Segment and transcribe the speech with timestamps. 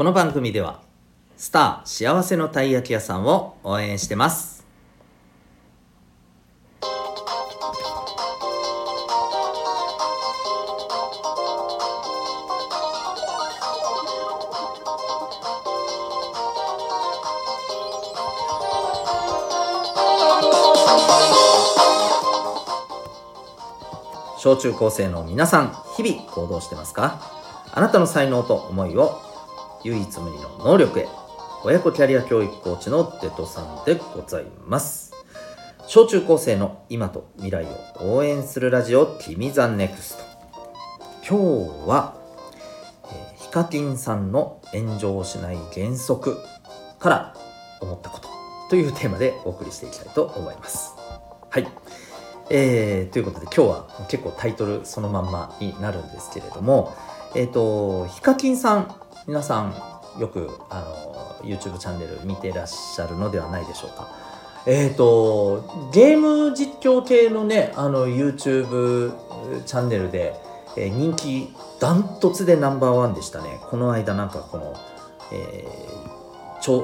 [0.00, 0.80] この番組では
[1.36, 4.64] スター幸せのたい焼き屋さんを応援してます。
[24.38, 27.20] 小中高生の皆さん日々行動してますか？
[27.70, 29.20] あなたの才能と思いを
[29.84, 31.08] 唯一無二の能力へ。
[31.64, 35.12] 親子キャリア教育コーチのデトさんでございます。
[35.86, 37.64] 小中高生の今と未来
[38.00, 40.24] を応援するラジオ君 the NEXT。
[41.28, 42.14] 今日は、
[43.04, 46.38] えー HIKAKINさんの炎上しない原則
[47.00, 47.34] から
[47.80, 48.28] 思ったこと
[48.68, 50.94] というテーマでお送りしていきたいと思います。
[51.50, 51.66] はい。
[52.50, 56.94] えーということで今日は結構タイトルそのまんまになるんですけれども
[57.34, 58.94] えっ、とヒカキンさん
[59.26, 59.74] 皆さん
[60.20, 60.80] よくあ
[61.42, 64.08] の YouTube チャンネル見てらっしゃるのではないでしょうか。
[64.66, 69.12] えっ、とゲーム実況系のねあの YouTube
[69.64, 70.34] チャンネルで、
[70.76, 73.58] えー人気ダントツでナンバーワンでしたね。
[73.70, 74.74] この間なんかこの、
[75.32, 76.00] えー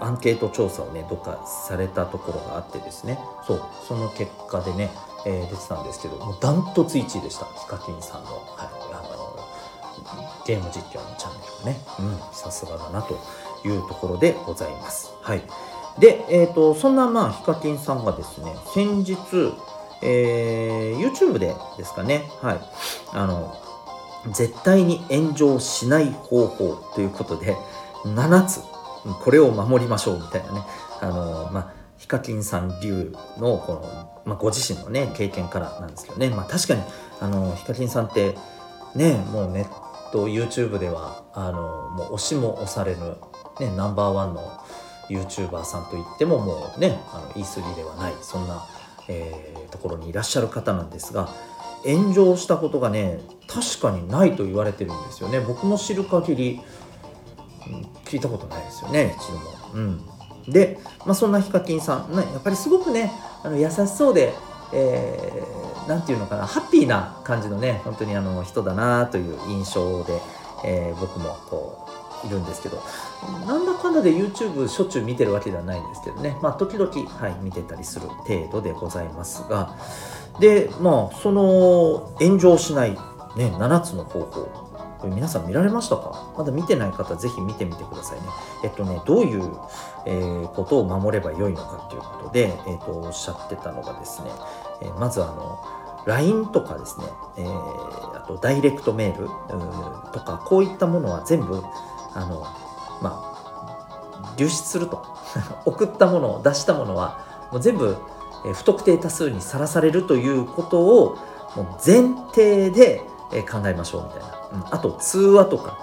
[0.00, 3.18] アンケート調査をねどっかされたところがあってですね。
[3.46, 4.90] そうその結果でね、
[5.26, 7.44] えー出てたんですけどもうダントツ1位でした。
[7.44, 8.97] ヒカキンさんの,、はい、
[10.46, 11.80] ゲーム実況のチャンネルがね。
[12.00, 13.18] うんさすがだなと
[13.64, 15.12] いうところでございます。
[15.22, 15.42] はい。
[15.98, 19.16] で、えー、とそんなまあヒカキンさんがですね先日、
[20.02, 22.30] えー YouTube でですかね。
[22.40, 22.60] はい。
[23.12, 23.54] あの
[24.32, 27.56] 絶対に炎上しない方法ということで
[28.04, 28.60] 7つ
[29.20, 30.62] これを守りましょうみたいなね。
[31.00, 36.30] あのまあヒカキンさん流のこの、まあ、ご自身のね経験からなんですけどね。
[36.30, 36.82] まあ確かに
[37.20, 38.36] あのヒカキンさんって
[38.94, 43.16] ねもうネット YouTube ではあのもう押しも押されぬ、
[43.60, 44.60] ね、ナンバーワンの
[45.08, 48.66] YouTuber さんといってももうねあの E3 ではないそんな、
[49.08, 51.28] えーところにいらっしゃる方なんですが
[51.84, 56.60] 炎上したことがね確かにないと言われてるんですよね僕も知る限り、
[58.04, 60.00] 聞いたことないですよね一度も。
[60.46, 64.34] うん、で、まあ、そんなヒカキンさん、ね、やっぱりすごくねあの優しそうで、
[64.72, 70.20] えーなんていうのかなハッピーな感じのね本当にあの人だなという印象で、
[70.64, 71.86] えー僕もこ
[72.24, 72.82] ういるんですけど
[73.46, 79.76] なんだかんだで YouTube しょっちゅう見てるわけではないんですけどねまあ時々、はい、見てたりする程度でございますが
[80.40, 82.98] でまあその炎上しない、ね、
[83.56, 86.32] 7つの方法これ皆さん見られましたか？
[86.36, 88.26] まだ見てない方ぜひ見てみてくださいね。
[88.64, 89.52] えっとね、どういう、
[90.06, 94.30] えーことを守ればよいのかということで、えっとおっしゃってたのがですね、
[94.82, 95.60] えーまずあの
[96.08, 99.26] LINE とかですね、えーあとダイレクトメール
[100.12, 101.62] とかこういったものは全部
[102.14, 102.46] あの
[103.00, 105.02] まあ流出すると。
[105.66, 107.18] 送ったものを出したものは
[107.52, 107.96] もう全部、
[108.44, 111.16] えー不特定多数にさらされるということを
[111.56, 113.02] もう前提で、
[113.32, 115.76] えー考えましょうみたいな、うん、あと通話とか、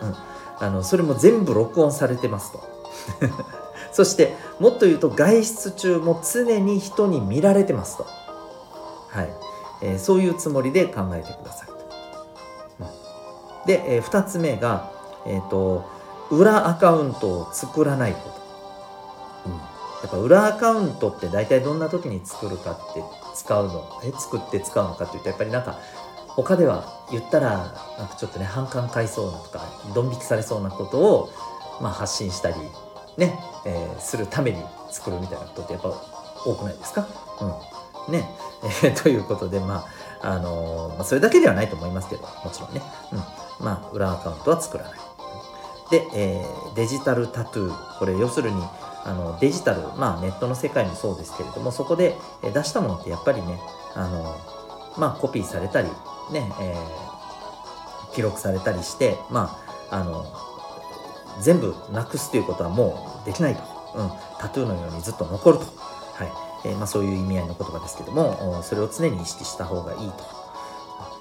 [0.00, 2.60] うん、あのそれも全部録音されてますと。
[3.92, 8.06] そしてもっと言うと外出中も常に人に見られてますと、
[9.08, 9.43] はい。
[9.84, 11.74] えーそういうつもりで考えてくださいと、
[12.80, 13.66] うん。
[13.66, 14.90] で、え2つ目が、
[15.26, 15.88] えー、と
[16.30, 18.18] 裏アカウントを作らないこ
[19.44, 19.58] と、うん、や
[20.06, 23.02] っぱ裏アカウントって大体どんな時に作るかって
[23.34, 25.78] 使うのえ作って使うのかっていうとやっぱりなんか
[26.28, 29.60] 他では言ったらなんかちょっとね反感買いそうなとか
[29.94, 31.30] ドン引きされそうなことを、
[31.80, 32.56] まあ、発信したり
[33.16, 35.88] ね、えーするために作るみたいなことってやっぱ
[36.44, 37.06] 多くないですか、
[38.08, 38.12] うん。
[38.12, 38.28] ね。
[38.82, 39.84] え ということでま
[40.22, 42.82] ああのーまあ、それだけではないと思いますけどもちろんね、
[43.12, 43.24] うん、
[43.60, 44.92] まあ裏アカウントは作らない。
[45.90, 47.98] で、えーデジタルタトゥー。
[47.98, 48.62] これ要するに
[49.04, 53.60] あのデジタル、まあ、ネットの世界もそうですけれどもそこで出したものってやっぱりね
[53.94, 54.34] あの
[54.96, 55.88] まあコピーされたり
[56.32, 57.04] ね、えー
[58.14, 59.58] 記録されたりしてま
[59.90, 60.24] ああの
[61.40, 63.60] 全部なくすということはもうできないと、
[63.96, 66.43] うん、タトゥーのようにずっと残ると、はい。
[66.64, 70.44] えーまあ、そういう意味合いの言葉ですけどもそれを常に意識した方がいいと。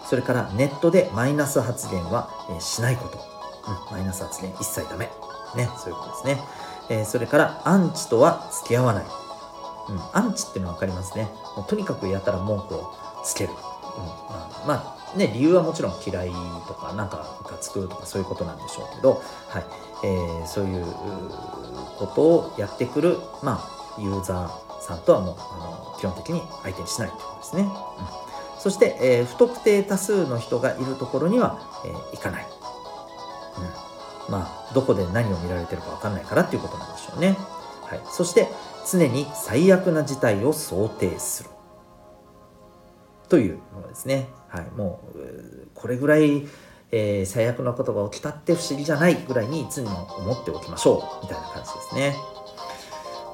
[0.06, 5.10] それからネットでマイナス発言は、えしないこと、うん、マイナス発言一切ダメ、
[5.56, 6.44] ね、そういうことですね、
[6.90, 9.06] えそれからアンチとは付き合わない、
[9.90, 11.30] うん、アンチっていうのは分かりますね。
[11.56, 12.94] もうとにかくやたら文句を
[13.24, 13.64] つける、うんま
[14.30, 16.32] あ、まあね理由はもちろん嫌い
[16.68, 19.66] とかなんかがつくとかそういうことなんでしょうけど、はい。
[20.04, 20.86] えーそういう
[21.98, 23.64] ことをやってくる、ま
[23.98, 27.64] あ、ユーザーさんとはもうあの基本的に相手にしないということですね。
[27.64, 27.70] うん
[28.64, 32.46] そして、えー不特定多数の人がいるところには、えー行かない。
[34.28, 37.36] うんまあどこで何を見られてるか分かんないからっていうことなんでしょうね。
[37.82, 38.48] はい、そして
[38.90, 41.50] 常に最悪な事態を想定する
[43.28, 44.30] というものですね。
[44.48, 46.48] はい、もうこれぐらい、
[46.92, 52.16] えー、最悪なことが起きたって不思議じゃないぐらいにいつも思っておきましょうみたいな感じですね。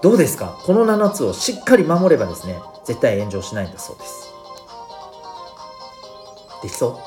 [0.02, 0.58] どうですか？
[0.66, 2.56] この7つをしっかり守ればですね
[2.86, 4.30] 絶対炎上しないんだそうです。
[6.64, 7.00] できそ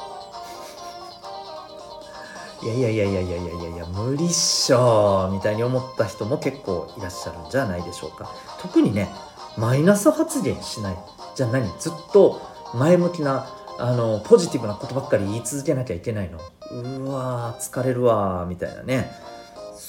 [2.63, 2.67] う？
[2.67, 8.31] いやいやいやいやいやいやいやいや無理っしょみたいに思った人も結構いらっしゃるんじゃないでしょうか。
[8.61, 9.09] 特にね
[9.57, 10.97] マイナス発言しない
[11.35, 11.67] じゃあ何？
[11.81, 12.41] ずっと
[12.75, 13.47] 前向きな
[13.79, 16.39] あのポジティブなことばっかり言い続けなきゃいけないの。
[16.71, 19.11] うわ疲れるわみたいなね。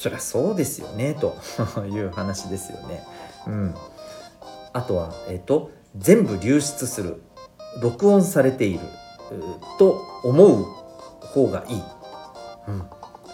[0.03, 1.37] そりゃそうですよねと
[1.87, 3.05] いう話ですよね。
[3.47, 3.75] うん。
[4.73, 7.23] あとはえっ、と全部流出する
[7.81, 8.81] 録音されている
[9.79, 10.65] と思う
[11.21, 11.83] 方がいい、
[12.67, 12.83] うん、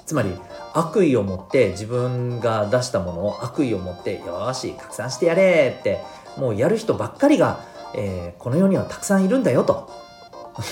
[0.05, 0.31] つまり
[0.73, 6.03] 悪意を持って自分が出したものを悪意を持ってよし拡散してやれって
[6.37, 7.61] もうやる人ばっかりが、
[7.95, 9.89] えー、この世にはたくさんいるんだよと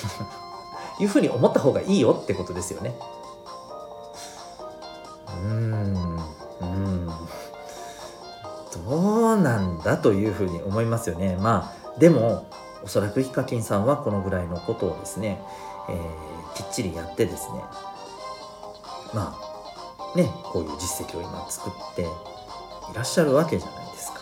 [1.01, 2.93] いうふうに思った方がいいよってことですよね。
[5.43, 6.17] うん
[6.61, 7.09] うん
[8.85, 11.35] どうなんだというふうに思いますよね。
[11.37, 12.47] まあでも
[12.83, 15.41] おそらくヒカキンさんはこのぐらいのことをですね、
[15.89, 17.63] えー、きっちりやってですね
[19.13, 19.37] ま
[20.13, 22.05] あねこういう実績を今作ってい
[22.93, 24.19] らっしゃるわけじゃないですか。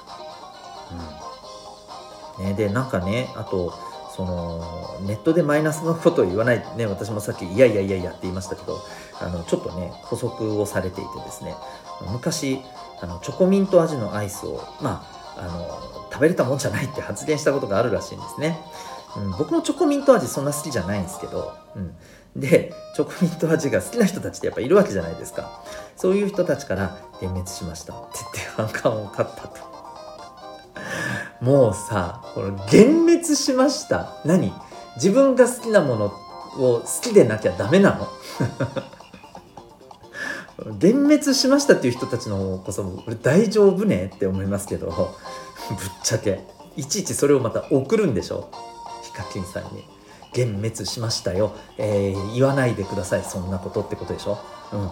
[2.40, 3.74] うんね、でなんかねあと
[4.16, 8.80] そのネットでマイナスのことを言わないね私もさっきいやいやいやいやって言いましたけど
[9.20, 11.54] あのちょっとね補足をされていてですね。
[12.12, 12.60] 昔
[13.02, 15.06] あのチョコミント味のアイスをま
[15.38, 18.58] ああの食べれたもんじゃないって発言したことがあるらしいんですね、
[19.18, 21.94] うん、僕もチョコミント味そんな好きじゃないんですけど、うん、
[22.40, 25.62] でチョコミント味が好きな人たちってやっぱいるわけじゃないですか。
[25.98, 29.75] そういう人たちから幻滅しましたって言って反感を買ったと。
[31.46, 34.14] もうさこの幻滅しました。
[34.26, 34.52] 何？
[34.96, 36.06] 自分が好きなもの
[36.58, 38.08] を好きでなきゃダメなの？
[40.82, 44.88] 幻滅しましたっていう人たちのこそ俺大丈夫ねって思いますけど。
[44.88, 46.44] ぶっちゃけ。
[46.76, 48.50] いちいちそれをまた送るんでしょ？
[49.04, 49.86] ヒカキンさんに。
[50.36, 53.24] 幻滅しましたよ、えー、言わないでください。
[53.24, 54.40] そんなことってことでしょ？
[54.74, 54.90] うん。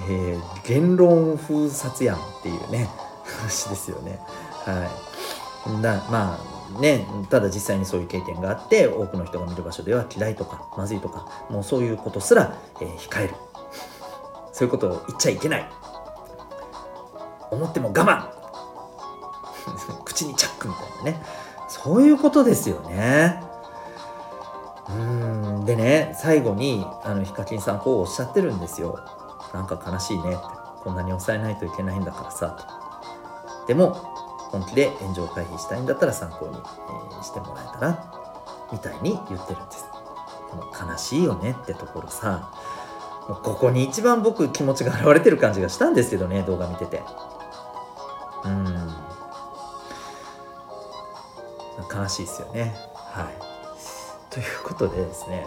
[0.10, 2.88] えー、言論封殺やんっていうね。
[3.38, 4.18] 話ですよね。
[4.64, 4.88] は
[5.78, 6.38] い、だま
[6.76, 13.34] あねただ実際にそういう経験があって多くの人が見る場所では嫌いとかまずいとかもうそういうことすら、えー、控える
[14.52, 15.70] そういうことを言っちゃいけない
[17.50, 18.28] 思っても我慢
[20.04, 21.22] 口にチャックみたいなね
[21.68, 23.42] そういうことですよね。
[24.88, 28.98] うんでね最後にあのヒカキンさんこうおっしゃってるんですよ。
[29.52, 30.38] なんか悲しいねって
[30.82, 32.83] こんなに抑えないといけないんだからさと。
[33.66, 33.94] でも
[34.50, 36.54] 本気で炎上回避したいんだったら参考に、
[37.22, 38.04] してもらえたら
[38.70, 39.86] みたいに言ってるんです。
[40.50, 42.52] この悲しいよねってところさ
[43.28, 47.02] もうここに一番僕気持ちが現れてる感じがしたんですけどね動画見てて。
[48.44, 48.74] うん。
[51.92, 52.74] 悲しいですよね。
[52.94, 53.54] はい。
[54.34, 55.46] ということでですね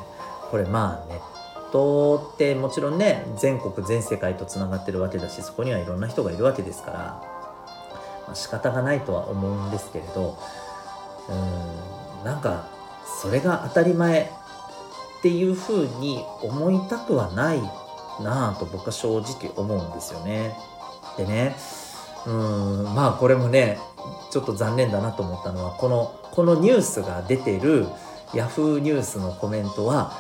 [0.50, 7.37] これまあネットってもちろんね全国全世界とつながってるわけだしそこにはいろんな人がいるわけですから
[8.28, 10.38] まあ、仕方がないとは思うんですけれど
[11.30, 12.68] うんなんか
[13.22, 14.32] それが当たり前
[15.20, 17.62] っていうふうに思いたくはない
[18.22, 20.56] なぁと僕は正直思うんですよね。
[21.18, 21.56] でね
[22.26, 23.80] うんまあこれもね
[24.30, 27.88] ちょっと残念だなと思ったのはこのこのニュースが出てる
[28.34, 30.14] Yahoo ニュースのコメントは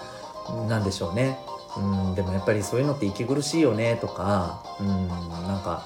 [0.68, 1.38] 何でしょうね
[1.78, 5.84] うんでもやっぱりそういうのって息苦しいよねとかうんなんか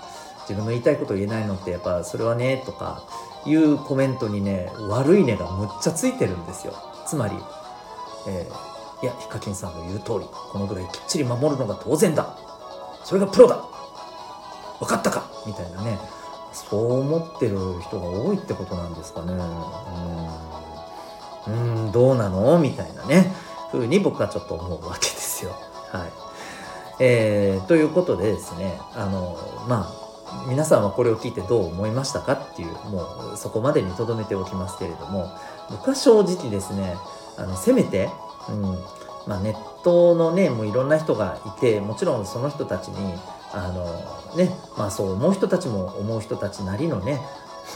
[0.51, 3.03] 自分の言いたいこと言えないのってやっぱそれはねとか
[3.46, 6.74] いうコメントにね悪いねがむっちゃついてるんですよ。
[7.08, 7.36] つまり、
[8.27, 12.38] えー、いやヒカキンさんの言う通りこのぐらいきっちり守るのが当然だ。
[13.05, 13.63] それがプロだ。
[14.79, 15.31] 分かったか。
[15.48, 15.98] みたいなね。
[16.53, 19.34] そう思ってる人が多いってことなんですかね。
[21.48, 21.86] うん。
[21.86, 22.60] うんどうなの？
[22.60, 23.34] みたいなね。
[23.72, 25.51] ふうに僕はちょっと思うわけですよ。
[25.91, 26.12] はい。
[27.00, 29.36] えー、ということでですねあの
[29.67, 30.00] まあ
[30.48, 35.32] 皆さんはこれを聞いてどう思いましたかっていうもうそこまでにとどめておきますけれども
[35.70, 36.96] 僕は正直ですね
[37.38, 38.10] あのせめて、
[38.50, 38.62] うん
[39.28, 43.14] まあ、ネットのねもういろんな人がいてもちろんその人たちに
[43.54, 47.20] あのねまあそう思う人たちも思う人たちなりのね、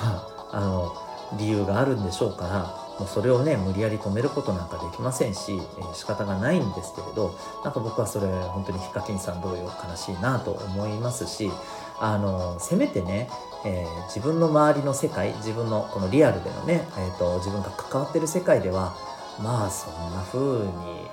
[0.01, 0.95] まあ、あの
[1.37, 11.51] 理由があるんでしょうからもうそれをね無理やり止めることなんかできませんし、えー、仕方がないんですけれどなんか僕はそれ本当にヒカキンさん同様悲しいなと思いますし
[11.99, 13.29] あのせめてね、
[13.65, 18.95] えー、自分の周りの世界自分のこのリアルでのね、えーと、自分が関わってる世界では
[19.41, 21.07] まあそんな風に、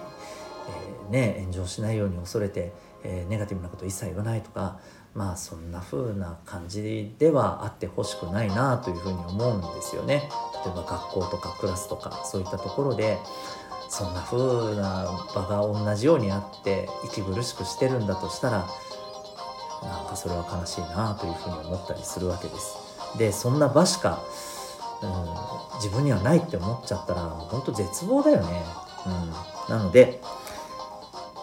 [0.69, 2.73] えー、ね炎上しないように恐れて、
[3.05, 4.79] えー、ネガティブなこと一切言わないとか
[5.15, 10.29] まあそんな風な感じではあってほしくないなというふうに思うんですよね。
[10.65, 13.19] 例えば学校とかクラスとかそういったところで
[13.91, 18.67] そんな風な場が同じようにあって息苦しくしてるんだとしたら
[19.83, 23.19] なんかそれは悲しいなというふうに思ったりするわけです。
[23.19, 24.23] でそんな場しか、
[25.03, 28.63] うん、自分にはないって思っちゃったら本当絶望だよね。
[29.69, 30.23] うん、なので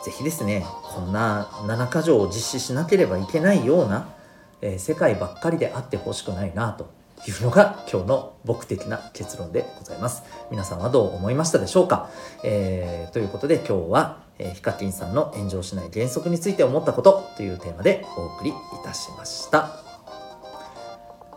[0.03, 0.65] ぜひですね
[0.99, 4.09] こんな7箇条を実施しなければいけないような、
[4.61, 6.89] えー、世界ばっかりであってほしくないなと
[7.25, 10.23] いうのが今日の僕的な結論でございます。
[10.51, 12.09] 皆さんはどう思いましたでしょうか、
[12.43, 18.53] えー、ということで今日は、えー、ヒカキンさんの炎上しない原則について思ったことというテーマでお送りい
[18.83, 19.89] たしました。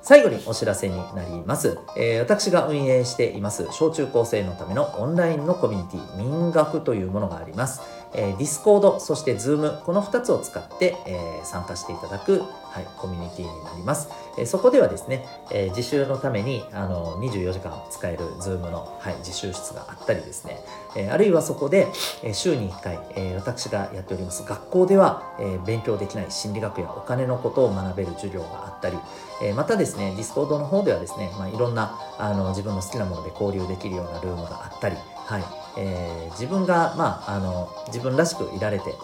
[0.02, 1.78] 最後にお知らせになります。
[1.96, 8.01] えー、私が運営しています小中高生のためのオンラインのコミュニティ民学というものがあります。
[8.14, 14.08] えー、Discord そして Zoom この2つを使って、えー、参加していただく、はい、コミュニティになります。
[14.38, 20.58] えー、そこではですね、えー、自習のためにあの24時間使える Zoom の、はい、自習室があったりですね、
[20.96, 21.88] えー、あるいはそこで、
[22.22, 24.42] えー、週に1回、えー、私がやっております。
[24.44, 28.98] 学校では、えー、勉強できない心理学やお金のことを学べる授業があったり、
[29.42, 35.61] えー、またですね Discord の方ではですね、まあ、いろんなあの自分の好きなもので交流できるようなルームがあったり、はい。
[35.76, 38.94] えー、自分が、まあ、あの自分らしくいられて、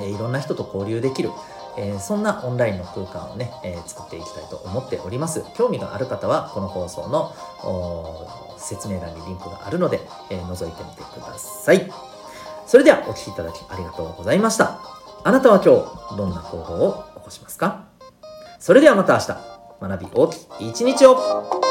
[0.00, 1.30] えー、いろんな人と交流できる、
[1.76, 5.44] えー、そんなオンラインの空間をね、え、作っていきたいと思っております。
[5.54, 7.32] 興味がある方は、この放送の
[8.58, 11.90] 説明欄にリンクがあるので、えー、覗いてみてください。
[12.66, 14.78] それではお聴きいただきありがとうございました。
[15.24, 15.76] あなたは今
[16.10, 17.84] 日、どんな行動を起こしますか？
[18.58, 19.26] それではまた明日、
[19.88, 21.61] 学び大きい一日を